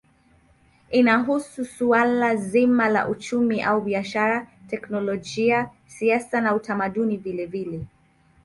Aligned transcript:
Inahusu 0.91 1.65
suala 1.65 2.35
zima 2.35 2.89
la 2.89 3.09
uchumi 3.09 3.63
au 3.63 3.81
biashara, 3.81 4.47
teknolojia, 4.67 5.69
siasa 5.87 6.41
na 6.41 6.55
utamaduni 6.55 7.17
vilevile. 7.17 7.85